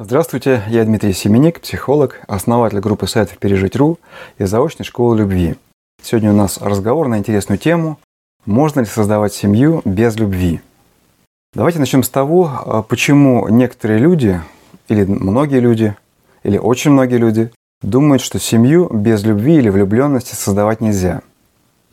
Здравствуйте, 0.00 0.62
я 0.68 0.84
Дмитрий 0.84 1.12
Семеник, 1.12 1.60
психолог, 1.60 2.20
основатель 2.28 2.78
группы 2.78 3.08
сайтов 3.08 3.38
«Пережить.ру» 3.38 3.98
и 4.38 4.44
заочной 4.44 4.84
школы 4.84 5.18
любви. 5.18 5.56
Сегодня 6.00 6.30
у 6.30 6.36
нас 6.36 6.58
разговор 6.58 7.08
на 7.08 7.18
интересную 7.18 7.58
тему 7.58 7.98
«Можно 8.46 8.78
ли 8.78 8.86
создавать 8.86 9.34
семью 9.34 9.82
без 9.84 10.14
любви?». 10.14 10.60
Давайте 11.52 11.80
начнем 11.80 12.04
с 12.04 12.08
того, 12.08 12.48
а, 12.64 12.82
почему 12.82 13.48
некоторые 13.48 13.98
люди, 13.98 14.40
или 14.86 15.04
многие 15.04 15.58
люди, 15.58 15.96
или 16.44 16.58
очень 16.58 16.92
многие 16.92 17.16
люди 17.16 17.50
думают, 17.82 18.22
что 18.22 18.38
семью 18.38 18.88
без 18.92 19.24
любви 19.24 19.56
или 19.56 19.68
влюбленности 19.68 20.36
создавать 20.36 20.80
нельзя. 20.80 21.22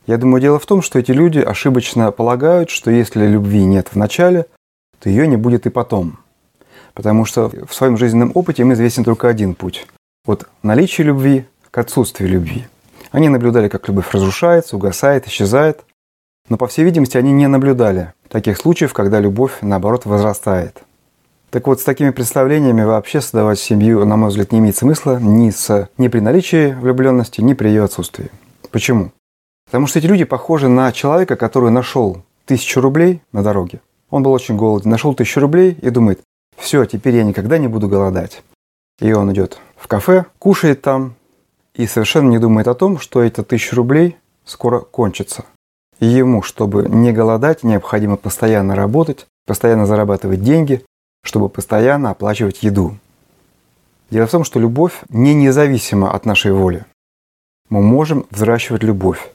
Я 0.06 0.18
думаю, 0.18 0.42
дело 0.42 0.60
в 0.60 0.66
том, 0.68 0.84
что 0.84 1.00
эти 1.00 1.12
люди 1.12 1.40
ошибочно 1.40 2.12
полагают, 2.12 2.70
что 2.70 2.92
если 2.92 3.26
любви 3.26 3.66
нет 3.66 3.88
в 3.88 3.96
начале, 3.96 4.46
то 5.00 5.10
ее 5.10 5.28
не 5.28 5.38
будет 5.38 5.66
и 5.66 5.72
потом. 5.72 6.20
Потому 6.96 7.26
что 7.26 7.52
в 7.68 7.76
своем 7.76 7.98
жизненном 7.98 8.32
опыте 8.34 8.64
им 8.64 8.74
известен 8.74 9.04
только 9.04 9.28
один 9.28 9.54
путь. 9.54 9.86
От 10.26 10.48
наличия 10.64 11.04
любви 11.04 11.46
к 11.70 11.78
отсутствию 11.78 12.30
любви. 12.30 12.66
Они 13.12 13.30
наблюдали, 13.30 13.68
как 13.68 13.88
любовь 13.88 14.12
разрушается, 14.12 14.76
угасает, 14.76 15.28
исчезает. 15.28 15.84
Но, 16.50 16.58
по 16.58 16.68
всей 16.68 16.84
видимости, 16.86 17.18
они 17.18 17.32
не 17.32 17.48
наблюдали 17.48 18.14
таких 18.30 18.58
случаев, 18.58 18.94
когда 18.94 19.20
любовь, 19.20 19.58
наоборот, 19.62 20.06
возрастает. 20.06 20.84
Так 21.50 21.68
вот, 21.68 21.80
с 21.80 21.84
такими 21.84 22.10
представлениями 22.10 22.84
вообще 22.84 23.22
создавать 23.22 23.60
семью, 23.60 24.04
на 24.06 24.18
мой 24.18 24.30
взгляд, 24.30 24.52
не 24.52 24.60
имеет 24.60 24.76
смысла 24.76 25.20
ни, 25.20 25.50
с, 25.50 25.90
ни 25.98 26.08
при 26.08 26.20
наличии 26.20 26.74
влюбленности, 26.74 27.42
ни 27.42 27.54
при 27.54 27.70
ее 27.70 27.84
отсутствии. 27.84 28.32
Почему? 28.72 29.12
Потому 29.66 29.88
что 29.88 30.00
эти 30.00 30.08
люди 30.08 30.24
похожи 30.24 30.68
на 30.68 30.92
человека, 30.92 31.36
который 31.36 31.72
нашел 31.72 32.24
тысячу 32.46 32.82
рублей 32.82 33.22
на 33.32 33.44
дороге. 33.44 33.82
Он 34.10 34.24
был 34.24 34.32
очень 34.32 34.58
голоден, 34.58 34.92
нашел 34.92 35.14
тысячу 35.14 35.40
рублей 35.40 35.78
и 35.82 35.90
думает, 35.90 36.22
все, 36.58 36.86
теперь 36.86 37.16
я 37.16 37.24
никогда 37.24 37.58
не 37.58 37.68
буду 37.68 37.88
голодать. 37.88 38.44
И 39.00 39.12
он 39.12 39.32
идет 39.34 39.60
в 39.76 39.88
кафе, 39.88 40.26
кушает 40.40 40.82
там 40.82 41.16
и 41.74 41.86
совершенно 41.88 42.30
не 42.30 42.40
думает 42.40 42.68
о 42.68 42.76
том, 42.76 43.00
что 43.00 43.22
эти 43.22 43.44
тысяча 43.44 43.76
рублей 43.76 44.18
скоро 44.46 44.80
кончатся. 44.80 45.46
И 46.00 46.06
ему, 46.06 46.42
чтобы 46.42 46.88
не 46.90 47.12
голодать, 47.12 47.64
необходимо 47.64 48.18
постоянно 48.18 48.76
работать, 48.76 49.26
постоянно 49.46 49.86
зарабатывать 49.86 50.42
деньги, 50.42 50.86
чтобы 51.24 51.50
постоянно 51.50 52.12
оплачивать 52.12 52.64
еду. 52.64 52.98
Дело 54.10 54.28
в 54.28 54.32
том, 54.32 54.44
что 54.44 54.60
любовь 54.60 55.02
не 55.10 55.34
независима 55.34 56.14
от 56.14 56.26
нашей 56.26 56.52
воли. 56.52 56.86
Мы 57.70 57.82
можем 57.82 58.26
взращивать 58.30 58.84
любовь. 58.84 59.32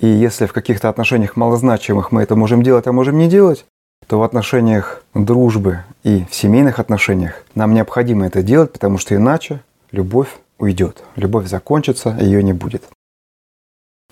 И 0.00 0.06
если 0.06 0.46
в 0.46 0.52
каких-то 0.52 0.88
отношениях 0.88 1.36
малозначимых 1.36 2.12
мы 2.12 2.22
это 2.22 2.34
можем 2.34 2.62
делать, 2.62 2.86
а 2.86 2.92
можем 2.92 3.18
не 3.18 3.28
делать, 3.28 3.66
то 4.06 4.18
в 4.18 4.22
отношениях 4.22 5.02
дружбы 5.14 5.84
и 6.02 6.24
в 6.30 6.34
семейных 6.34 6.78
отношениях 6.78 7.44
нам 7.54 7.74
необходимо 7.74 8.26
это 8.26 8.42
делать, 8.42 8.72
потому 8.72 8.98
что 8.98 9.14
иначе 9.14 9.60
любовь 9.92 10.28
уйдет, 10.58 11.02
любовь 11.16 11.46
закончится, 11.46 12.16
ее 12.20 12.42
не 12.42 12.52
будет. 12.52 12.84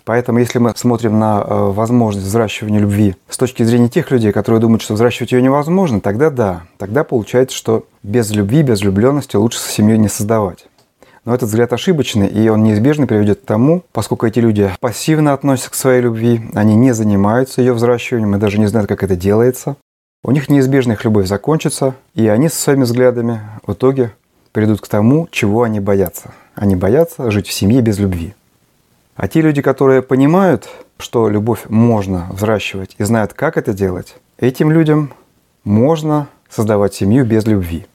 Поэтому, 0.07 0.39
если 0.39 0.59
мы 0.59 0.71
смотрим 0.73 1.19
на 1.19 1.41
э, 1.41 1.71
возможность 1.71 2.27
взращивания 2.27 2.79
любви 2.79 3.17
с 3.27 3.37
точки 3.37 3.63
зрения 3.63 3.89
тех 3.89 4.09
людей, 4.09 4.31
которые 4.31 4.61
думают, 4.61 4.81
что 4.81 4.93
взращивать 4.93 5.33
ее 5.33 5.41
невозможно, 5.41 5.99
тогда 5.99 6.29
да, 6.29 6.63
тогда 6.77 7.03
получается, 7.03 7.57
что 7.57 7.85
без 8.03 8.31
любви, 8.31 8.63
без 8.63 8.79
влюбленности 8.79 9.35
лучше 9.35 9.59
семью 9.59 9.97
не 9.97 10.07
создавать. 10.07 10.67
Но 11.27 11.35
этот 11.35 11.49
взгляд 11.49 11.73
ошибочный, 11.73 12.27
и 12.29 12.47
он 12.47 12.63
неизбежно 12.63 13.05
приведет 13.05 13.41
к 13.41 13.45
тому, 13.45 13.83
поскольку 13.91 14.25
эти 14.25 14.39
люди 14.39 14.71
пассивно 14.79 15.33
относятся 15.33 15.71
к 15.71 15.75
своей 15.75 15.99
любви, 15.99 16.39
они 16.53 16.73
не 16.73 16.93
занимаются 16.93 17.59
ее 17.59 17.73
взращиванием 17.73 18.33
и 18.33 18.39
даже 18.39 18.57
не 18.59 18.67
знают, 18.67 18.87
как 18.87 19.03
это 19.03 19.17
делается, 19.17 19.75
у 20.23 20.31
них 20.31 20.47
неизбежно 20.47 20.93
их 20.93 21.03
любовь 21.03 21.27
закончится, 21.27 21.95
и 22.13 22.29
они 22.29 22.47
со 22.47 22.55
своими 22.55 22.83
взглядами 22.83 23.41
в 23.65 23.73
итоге 23.73 24.13
придут 24.53 24.79
к 24.79 24.87
тому, 24.87 25.27
чего 25.29 25.63
они 25.63 25.81
боятся. 25.81 26.31
Они 26.55 26.77
боятся 26.77 27.29
жить 27.29 27.47
в 27.47 27.51
семье 27.51 27.81
без 27.81 27.99
любви. 27.99 28.33
А 29.17 29.27
те 29.27 29.41
люди, 29.41 29.61
которые 29.61 30.03
понимают, 30.03 30.69
что 30.97 31.27
любовь 31.27 31.65
можно 31.67 32.29
взращивать 32.31 32.95
и 32.99 33.03
знают, 33.03 33.33
как 33.33 33.57
это 33.57 33.73
делать, 33.73 34.15
этим 34.37 34.71
людям 34.71 35.11
можно 35.65 36.29
создавать 36.49 36.93
семью 36.93 37.25
без 37.25 37.45
любви. 37.45 37.85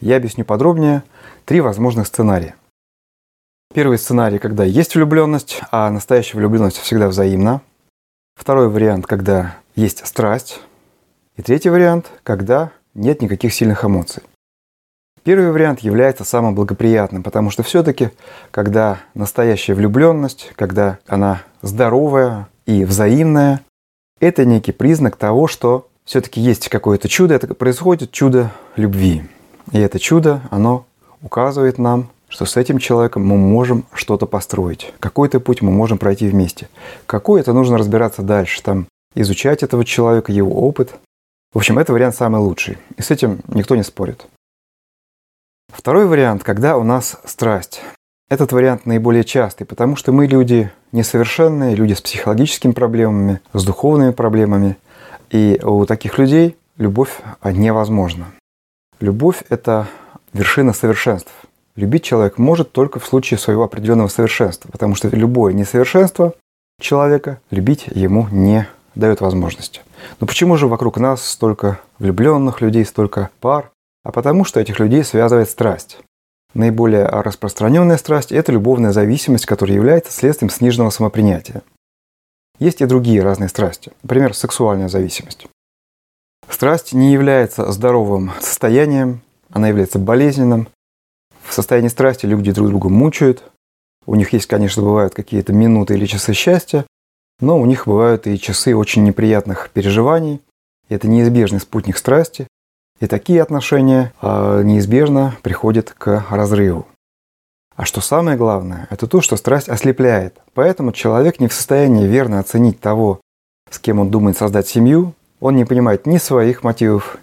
Я 0.00 0.16
объясню 0.16 0.44
подробнее 0.44 1.04
три 1.44 1.60
возможных 1.60 2.08
сценария. 2.08 2.56
Первый 3.74 3.96
сценарий, 3.96 4.38
когда 4.38 4.64
есть 4.64 4.94
влюбленность, 4.94 5.62
а 5.70 5.88
настоящая 5.88 6.36
влюбленность 6.36 6.76
всегда 6.76 7.08
взаимна. 7.08 7.62
Второй 8.34 8.68
вариант, 8.68 9.06
когда 9.06 9.56
есть 9.74 10.06
страсть. 10.06 10.60
И 11.36 11.42
третий 11.42 11.70
вариант, 11.70 12.10
когда 12.22 12.70
нет 12.92 13.22
никаких 13.22 13.54
сильных 13.54 13.82
эмоций. 13.82 14.22
Первый 15.24 15.52
вариант 15.52 15.80
является 15.80 16.24
самым 16.24 16.54
благоприятным, 16.54 17.22
потому 17.22 17.50
что 17.50 17.62
все-таки, 17.62 18.10
когда 18.50 18.98
настоящая 19.14 19.72
влюбленность, 19.72 20.52
когда 20.56 20.98
она 21.06 21.42
здоровая 21.62 22.48
и 22.66 22.84
взаимная, 22.84 23.62
это 24.20 24.44
некий 24.44 24.72
признак 24.72 25.16
того, 25.16 25.46
что 25.46 25.88
все-таки 26.04 26.42
есть 26.42 26.68
какое-то 26.68 27.08
чудо, 27.08 27.34
это 27.36 27.54
происходит 27.54 28.10
чудо 28.10 28.50
любви. 28.76 29.22
И 29.70 29.78
это 29.78 29.98
чудо, 29.98 30.42
оно 30.50 30.84
указывает 31.22 31.78
нам 31.78 32.10
что 32.32 32.46
с 32.46 32.56
этим 32.56 32.78
человеком 32.78 33.26
мы 33.26 33.36
можем 33.36 33.84
что-то 33.92 34.24
построить. 34.24 34.94
Какой-то 35.00 35.38
путь 35.38 35.60
мы 35.60 35.70
можем 35.70 35.98
пройти 35.98 36.26
вместе. 36.26 36.70
Какой 37.04 37.42
это 37.42 37.52
нужно 37.52 37.76
разбираться 37.76 38.22
дальше, 38.22 38.62
там, 38.62 38.86
изучать 39.14 39.62
этого 39.62 39.84
человека, 39.84 40.32
его 40.32 40.66
опыт. 40.66 40.94
В 41.52 41.58
общем, 41.58 41.78
это 41.78 41.92
вариант 41.92 42.14
самый 42.14 42.40
лучший. 42.40 42.78
И 42.96 43.02
с 43.02 43.10
этим 43.10 43.40
никто 43.48 43.76
не 43.76 43.82
спорит. 43.82 44.24
Второй 45.68 46.06
вариант, 46.06 46.42
когда 46.42 46.78
у 46.78 46.84
нас 46.84 47.20
страсть. 47.26 47.82
Этот 48.30 48.52
вариант 48.52 48.86
наиболее 48.86 49.24
частый, 49.24 49.66
потому 49.66 49.94
что 49.96 50.10
мы 50.12 50.26
люди 50.26 50.72
несовершенные, 50.90 51.74
люди 51.74 51.92
с 51.92 52.00
психологическими 52.00 52.72
проблемами, 52.72 53.40
с 53.52 53.62
духовными 53.62 54.12
проблемами. 54.12 54.78
И 55.28 55.60
у 55.62 55.84
таких 55.84 56.16
людей 56.16 56.56
любовь 56.78 57.20
невозможна. 57.44 58.28
Любовь– 59.00 59.44
это 59.50 59.86
вершина 60.32 60.72
совершенств. 60.72 61.30
Любить 61.74 62.04
человек 62.04 62.38
может 62.38 62.72
только 62.72 63.00
в 63.00 63.06
случае 63.06 63.38
своего 63.38 63.64
определенного 63.64 64.08
совершенства, 64.08 64.70
потому 64.70 64.94
что 64.94 65.08
любое 65.08 65.54
несовершенство 65.54 66.34
человека 66.80 67.40
любить 67.50 67.86
ему 67.86 68.28
не 68.30 68.68
дает 68.94 69.20
возможности. 69.20 69.80
Но 70.20 70.26
почему 70.26 70.56
же 70.56 70.66
вокруг 70.66 70.98
нас 70.98 71.24
столько 71.24 71.80
влюбленных 71.98 72.60
людей, 72.60 72.84
столько 72.84 73.30
пар? 73.40 73.70
А 74.04 74.12
потому 74.12 74.44
что 74.44 74.60
этих 74.60 74.80
людей 74.80 75.04
связывает 75.04 75.48
страсть. 75.48 75.98
Наиболее 76.54 77.06
распространенная 77.06 77.96
страсть– 77.96 78.32
это 78.32 78.52
любовная 78.52 78.92
зависимость, 78.92 79.46
которая 79.46 79.76
является 79.76 80.12
следствием 80.12 80.50
сниженного 80.50 80.90
самопринятия. 80.90 81.62
Есть 82.58 82.82
и 82.82 82.86
другие 82.86 83.22
разные 83.22 83.48
страсти, 83.48 83.92
например, 84.02 84.34
сексуальная 84.34 84.88
зависимость. 84.88 85.46
Страсть 86.50 86.92
не 86.92 87.12
является 87.12 87.72
здоровым 87.72 88.32
состоянием, 88.40 89.22
она 89.50 89.68
является 89.68 89.98
болезненным, 89.98 90.68
в 91.52 91.54
состоянии 91.54 91.88
страсти 91.88 92.24
люди 92.24 92.50
друг 92.50 92.68
друга 92.68 92.88
мучают. 92.88 93.42
У 94.06 94.14
них 94.14 94.32
есть, 94.32 94.46
конечно, 94.46 94.82
бывают 94.82 95.14
какие-то 95.14 95.52
минуты 95.52 95.94
или 95.94 96.06
часы 96.06 96.32
счастья, 96.32 96.86
но 97.40 97.60
у 97.60 97.66
них 97.66 97.86
бывают 97.86 98.26
и 98.26 98.38
часы 98.38 98.74
очень 98.74 99.04
неприятных 99.04 99.68
переживаний. 99.70 100.40
Это 100.88 101.08
неизбежный 101.08 101.60
спутник 101.60 101.98
страсти. 101.98 102.48
И 103.00 103.06
такие 103.06 103.42
отношения 103.42 104.14
а, 104.22 104.62
неизбежно 104.62 105.36
приходят 105.42 105.90
к 105.90 106.24
разрыву. 106.30 106.86
А 107.76 107.84
что 107.84 108.00
самое 108.00 108.38
главное, 108.38 108.86
это 108.88 109.06
то, 109.06 109.20
что 109.20 109.36
страсть 109.36 109.68
ослепляет. 109.68 110.38
Поэтому 110.54 110.92
человек 110.92 111.38
не 111.38 111.48
в 111.48 111.52
состоянии 111.52 112.06
верно 112.06 112.38
оценить 112.38 112.80
того, 112.80 113.20
с 113.70 113.78
кем 113.78 113.98
он 113.98 114.10
думает 114.10 114.38
создать 114.38 114.68
семью. 114.68 115.12
Он 115.38 115.56
не 115.56 115.66
понимает 115.66 116.06
ни 116.06 116.16
своих 116.16 116.62
мотивов, 116.62 117.18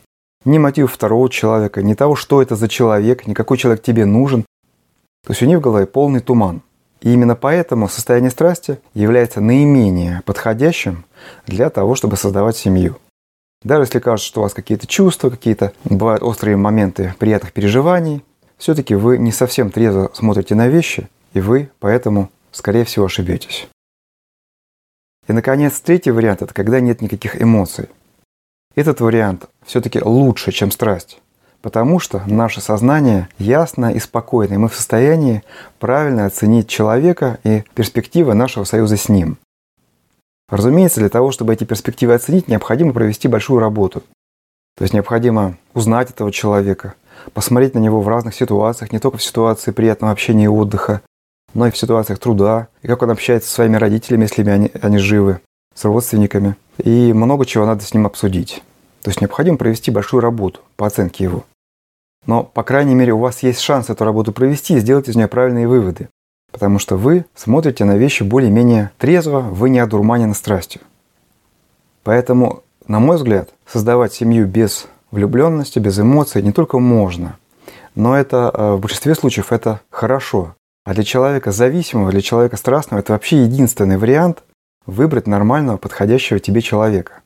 ни 0.45 0.57
мотив 0.57 0.91
второго 0.91 1.29
человека, 1.29 1.81
ни 1.81 1.93
того, 1.93 2.15
что 2.15 2.41
это 2.41 2.55
за 2.55 2.67
человек, 2.67 3.27
ни 3.27 3.33
какой 3.33 3.57
человек 3.57 3.83
тебе 3.83 4.05
нужен. 4.05 4.43
То 5.25 5.31
есть 5.31 5.41
у 5.41 5.45
них 5.45 5.59
в 5.59 5.61
голове 5.61 5.85
полный 5.85 6.21
туман. 6.21 6.61
И 7.01 7.13
именно 7.13 7.35
поэтому 7.35 7.87
состояние 7.87 8.31
страсти 8.31 8.79
является 8.93 9.41
наименее 9.41 10.21
подходящим 10.25 11.05
для 11.47 11.69
того, 11.69 11.95
чтобы 11.95 12.17
создавать 12.17 12.57
семью. 12.57 12.97
Даже 13.63 13.83
если 13.83 13.99
кажется, 13.99 14.27
что 14.27 14.41
у 14.41 14.43
вас 14.43 14.53
какие-то 14.53 14.87
чувства, 14.87 15.29
какие-то 15.29 15.73
бывают 15.83 16.23
острые 16.23 16.55
моменты 16.55 17.13
приятных 17.19 17.51
переживаний, 17.51 18.23
все-таки 18.57 18.95
вы 18.95 19.17
не 19.17 19.31
совсем 19.31 19.71
трезво 19.71 20.11
смотрите 20.13 20.55
на 20.55 20.67
вещи, 20.67 21.09
и 21.33 21.39
вы 21.39 21.69
поэтому, 21.79 22.29
скорее 22.51 22.85
всего, 22.85 23.05
ошибетесь. 23.05 23.67
И, 25.27 25.33
наконец, 25.33 25.79
третий 25.79 26.11
вариант– 26.11 26.41
это 26.41 26.53
когда 26.53 26.79
нет 26.79 27.01
никаких 27.01 27.41
эмоций. 27.41 27.87
Этот 28.75 29.01
вариант 29.01 29.49
все-таки 29.65 29.99
лучше, 30.01 30.51
чем 30.51 30.71
страсть. 30.71 31.19
Потому 31.61 31.99
что 31.99 32.23
наше 32.25 32.61
сознание 32.61 33.27
ясно 33.37 33.93
и 33.93 33.99
спокойно, 33.99 34.53
и 34.53 34.57
мы 34.57 34.69
в 34.69 34.75
состоянии 34.75 35.43
правильно 35.79 36.25
оценить 36.25 36.69
человека 36.69 37.39
и 37.43 37.63
перспективы 37.75 38.33
нашего 38.33 38.63
союза 38.63 38.95
с 38.95 39.09
ним. 39.09 39.37
Разумеется, 40.49 41.01
для 41.01 41.09
того, 41.09 41.31
чтобы 41.31 41.53
эти 41.53 41.63
перспективы 41.63 42.13
оценить, 42.13 42.47
необходимо 42.47 42.93
провести 42.93 43.27
большую 43.27 43.59
работу. 43.59 44.03
То 44.77 44.83
есть 44.83 44.93
необходимо 44.93 45.57
узнать 45.73 46.11
этого 46.11 46.31
человека, 46.31 46.93
посмотреть 47.33 47.75
на 47.75 47.79
него 47.79 48.01
в 48.01 48.07
разных 48.07 48.33
ситуациях, 48.33 48.93
не 48.93 48.99
только 48.99 49.17
в 49.17 49.23
ситуации 49.23 49.71
приятного 49.71 50.13
общения 50.13 50.45
и 50.45 50.47
отдыха, 50.47 51.01
но 51.53 51.67
и 51.67 51.71
в 51.71 51.77
ситуациях 51.77 52.19
труда, 52.19 52.67
и 52.81 52.87
как 52.87 53.01
он 53.01 53.11
общается 53.11 53.49
со 53.49 53.55
своими 53.55 53.75
родителями, 53.75 54.23
если 54.23 54.49
они, 54.49 54.71
они 54.81 54.97
живы, 54.97 55.41
с 55.75 55.83
родственниками. 55.83 56.55
И 56.83 57.13
много 57.13 57.45
чего 57.45 57.65
надо 57.65 57.83
с 57.83 57.93
ним 57.93 58.05
обсудить. 58.05 58.63
То 59.01 59.09
есть 59.09 59.21
необходимо 59.21 59.57
провести 59.57 59.91
большую 59.91 60.21
работу 60.21 60.61
по 60.75 60.87
оценке 60.87 61.23
его. 61.23 61.45
Но, 62.25 62.43
по 62.43 62.63
крайней 62.63 62.95
мере, 62.95 63.13
у 63.13 63.19
вас 63.19 63.43
есть 63.43 63.59
шанс 63.59 63.89
эту 63.89 64.03
работу 64.03 64.31
провести 64.31 64.75
и 64.75 64.79
сделать 64.79 65.07
из 65.07 65.15
нее 65.15 65.27
правильные 65.27 65.67
выводы. 65.67 66.09
Потому 66.51 66.79
что 66.79 66.95
вы 66.95 67.25
смотрите 67.35 67.85
на 67.85 67.97
вещи 67.97 68.23
более-менее 68.23 68.91
трезво, 68.97 69.39
вы 69.39 69.69
не 69.69 69.79
одурманены 69.79 70.33
страстью. 70.33 70.81
Поэтому, 72.03 72.63
на 72.87 72.99
мой 72.99 73.17
взгляд, 73.17 73.49
создавать 73.67 74.13
семью 74.13 74.47
без 74.47 74.87
влюбленности, 75.11 75.79
без 75.79 75.99
эмоций 75.99 76.41
не 76.41 76.51
только 76.51 76.79
можно, 76.79 77.37
но 77.95 78.17
это 78.17 78.51
э, 78.53 78.73
в 78.73 78.79
большинстве 78.79 79.15
случаев 79.15 79.51
это 79.51 79.81
хорошо. 79.89 80.55
А 80.85 80.93
для 80.93 81.03
человека 81.03 81.51
зависимого, 81.51 82.11
для 82.11 82.21
человека 82.21 82.57
страстного 82.57 83.01
это 83.01 83.13
вообще 83.13 83.43
единственный 83.43 83.97
вариант 83.97 84.43
выбрать 84.89 85.27
нормального, 85.27 85.77
подходящего 85.77 86.39
тебе 86.39 86.61
человека. 86.61 87.21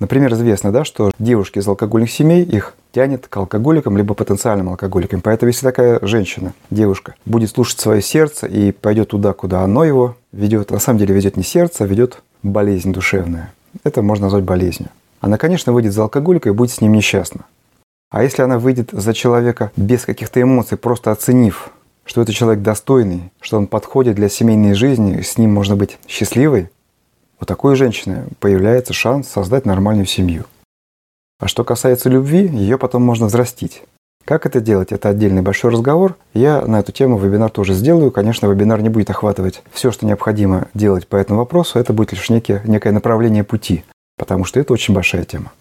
Например, 0.00 0.32
известно, 0.34 0.72
да, 0.72 0.84
что 0.84 1.12
девушки 1.18 1.58
из 1.58 1.68
алкогольных 1.68 2.10
семей 2.10 2.42
их 2.42 2.74
тянет 2.92 3.28
к 3.28 3.36
алкоголикам, 3.36 3.96
либо 3.96 4.14
потенциальным 4.14 4.70
алкоголикам. 4.70 5.20
Поэтому 5.20 5.50
если 5.50 5.64
такая 5.64 6.00
женщина, 6.02 6.52
девушка, 6.70 7.14
будет 7.24 7.50
слушать 7.50 7.78
свое 7.78 8.02
сердце 8.02 8.46
и 8.46 8.72
пойдет 8.72 9.10
туда, 9.10 9.32
куда 9.32 9.62
оно 9.62 9.84
его 9.84 10.16
ведет, 10.32 10.70
на 10.70 10.80
самом 10.80 10.98
деле 10.98 11.14
ведет 11.14 11.36
не 11.36 11.44
сердце, 11.44 11.84
а 11.84 11.86
ведет 11.86 12.22
болезнь 12.42 12.92
душевная. 12.92 13.52
Это 13.84 14.02
можно 14.02 14.26
назвать 14.26 14.44
болезнью. 14.44 14.90
Она, 15.20 15.38
конечно, 15.38 15.72
выйдет 15.72 15.92
за 15.92 16.02
алкоголика 16.02 16.48
и 16.48 16.52
будет 16.52 16.72
с 16.72 16.80
ним 16.80 16.92
несчастна. 16.92 17.44
А 18.10 18.22
если 18.22 18.42
она 18.42 18.58
выйдет 18.58 18.90
за 18.92 19.14
человека 19.14 19.72
без 19.76 20.04
каких-то 20.04 20.42
эмоций, 20.42 20.76
просто 20.76 21.12
оценив, 21.12 21.70
что 22.04 22.22
это 22.22 22.32
человек 22.32 22.62
достойный, 22.62 23.32
что 23.40 23.56
он 23.56 23.66
подходит 23.66 24.16
для 24.16 24.28
семейной 24.28 24.74
жизни, 24.74 25.20
с 25.20 25.38
ним 25.38 25.52
можно 25.52 25.76
быть 25.76 25.98
счастливой, 26.06 26.70
у 27.40 27.44
такой 27.44 27.76
женщины 27.76 28.24
появляется 28.40 28.92
шанс 28.92 29.28
создать 29.28 29.66
нормальную 29.66 30.06
семью. 30.06 30.44
А 31.38 31.48
что 31.48 31.64
касается 31.64 32.08
любви, 32.08 32.46
ее 32.46 32.78
потом 32.78 33.02
можно 33.02 33.26
взрастить. 33.26 33.82
Как 34.24 34.46
это 34.46 34.60
делать? 34.60 34.92
Это 34.92 35.10
отдельный 35.10 35.42
большой 35.42 35.70
разговор. 35.70 36.16
Я 36.32 36.62
на 36.62 36.80
эту 36.80 36.92
тему 36.92 37.18
вебинар 37.18 37.50
тоже 37.50 37.74
сделаю. 37.74 38.10
Конечно, 38.10 38.46
вебинар 38.46 38.80
не 38.80 38.88
будет 38.88 39.10
охватывать 39.10 39.62
все, 39.70 39.90
что 39.90 40.06
необходимо 40.06 40.68
делать 40.72 41.06
по 41.06 41.16
этому 41.16 41.40
вопросу. 41.40 41.78
Это 41.78 41.92
будет 41.92 42.12
лишь 42.12 42.30
некие, 42.30 42.62
некое 42.64 42.92
направление 42.92 43.44
пути, 43.44 43.84
потому 44.16 44.44
что 44.44 44.58
это 44.60 44.72
очень 44.72 44.94
большая 44.94 45.24
тема. 45.24 45.52